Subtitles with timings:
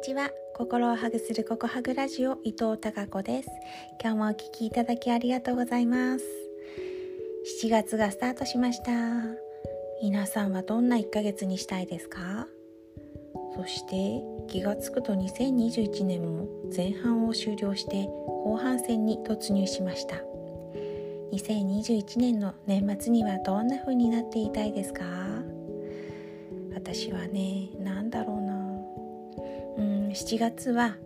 [0.00, 0.30] ちは。
[0.56, 3.50] 心をハグするココハグラジオ伊藤孝子です。
[4.02, 6.24] 今日もお聞きいただきありがとうございます。
[7.62, 8.92] 7月がスタートしました。
[10.02, 12.46] 皆さんはどんな1ヶ月にしたいですか？
[13.54, 20.16] そして気がつくと2021年も前半を終了して後半戦に突入しました。
[21.34, 25.04] 2021年の年末にはどんな風になっていたいですか？
[26.72, 28.39] 私はね何だろう
[30.10, 30.96] 7月は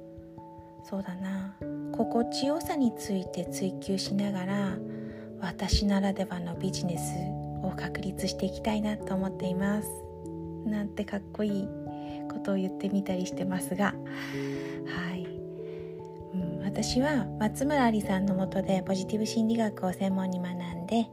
[0.82, 1.54] そうだな
[1.92, 4.78] 心地よさについて追求しながら
[5.40, 7.02] 私ならではのビジネス
[7.66, 9.88] を確立していきたいなと思っています。
[10.66, 11.68] なんてかっこいい
[12.32, 13.94] ことを言ってみたりしてますが
[14.86, 15.27] はい、
[16.32, 21.06] うん、私は松村ありさんのもとでポジティブ心理学を専門に学んで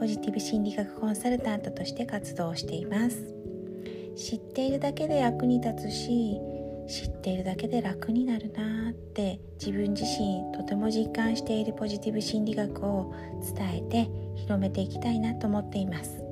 [0.00, 3.32] ポジティブ心理学コンサルタントとして活動しています。
[4.16, 6.40] 知っているだけで役に立つし
[6.86, 13.12] 知っているだけで楽になるなって自分自身とても実感しているポジティブ心理学を
[13.56, 16.22] 伝えて広めていきたいなと思っています。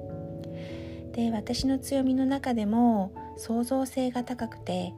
[1.12, 4.92] で私の強みの中でも創造性が高くて、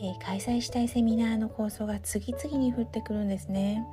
[0.00, 3.84] えー、開催したいセミナーの構想が次々に降ってくるんですね。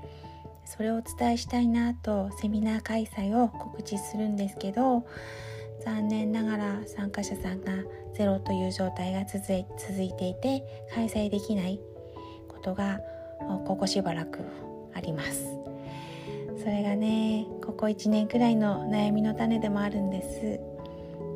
[0.65, 5.05] それをお伝えしたいなとセミナー開催を告知するんですけど
[5.85, 7.71] 残念ながら参加者さんが
[8.15, 11.79] ゼロという状態が続いていて開催できない
[12.47, 12.99] ことが
[13.67, 14.39] ここしばらく
[14.95, 15.45] あります。
[16.57, 20.41] それがねここ1年くらいの悩みの種でもあるんです。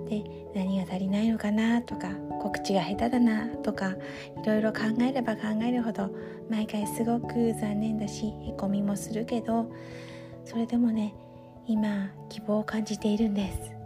[0.10, 0.24] で
[0.56, 2.10] 何が足りないのかなとか
[2.42, 6.10] 告知が下手だなとかいろいろ考えれば考えるほど
[6.50, 9.72] 毎回すごく残念だしへこみもするけど
[10.46, 11.14] それでもね
[11.68, 13.79] 今希望を感じているんです。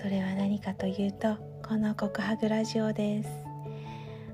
[0.00, 3.28] それは何かというとこの告白ラジオです。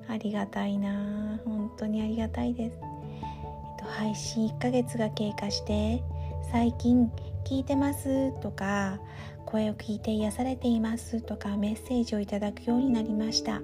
[0.09, 1.39] ありがたいな。
[1.45, 6.03] 本当にありがたいです、えっと、配信1ヶ月が経過して
[6.51, 7.11] 最近
[7.45, 8.33] 聞いてます。
[8.41, 8.99] とか
[9.47, 11.21] 声を聞いて癒されています。
[11.21, 13.61] とかメッセージをいただくようになりました。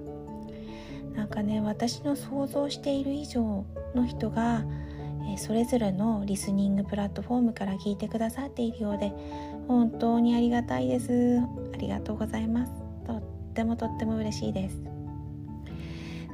[1.15, 4.65] なんかね私の想像している以上の人が
[5.37, 9.12] それぞれのリスニングプラットフォームから聞いてくださっているようで
[9.66, 11.41] 本当にありがたいです。
[11.75, 12.73] ありがとうございます。
[13.05, 14.81] とってもとっても嬉しいです。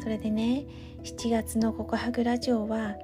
[0.03, 0.65] それでね
[1.03, 2.97] 7月の告白ラジオは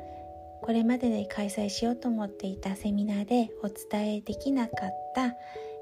[0.63, 5.31] これまでで開催しようと思っていたセミナーでお伝えできなかった、え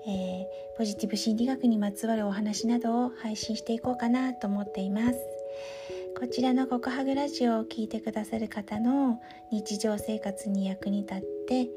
[0.07, 0.45] ー、
[0.79, 5.19] ポジティブ心理学にまつわるお話などを配信していこうかなと思っています。
[6.19, 9.21] こちらの告白ラジオを聴いてくださる方の
[9.51, 11.69] 日常生活に役に立って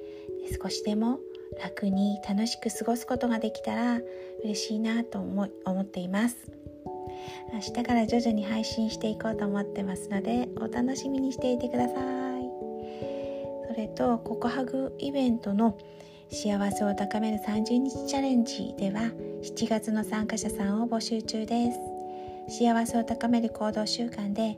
[0.62, 1.20] 少しでも
[1.62, 4.00] 楽に楽しく過ごすことができたら
[4.44, 6.52] 嬉しいなと思思っています。
[7.54, 11.98] 明日から徐々に配信していこうと思ってますのでお楽しみにしていてください。
[13.68, 15.78] それと告白イベントの
[16.30, 19.12] 幸せを高める30日チャレンジでは
[19.44, 22.60] 7月の参加者さんを募集中です。
[22.60, 24.58] 幸せを高める行動習慣で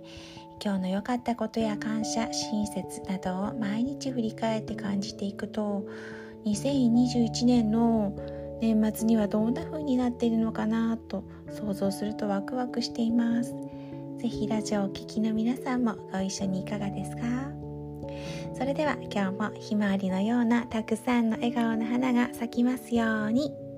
[0.64, 5.86] 今日の良かったことや感謝親切などを毎日振り返って感じていくと
[6.46, 8.14] 2021年の
[8.62, 13.54] 年末にはどんな風になっているのかなと想像するとワクワクしています
[14.20, 17.24] ぜひラジオをお聴きの皆さんもご一緒にいかがですか？
[18.58, 23.69] それでは今日もひまわりのようなたくさんの笑顔の花が咲きますように。